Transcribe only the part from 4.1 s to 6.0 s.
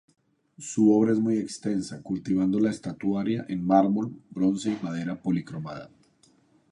bronce y madera policromada.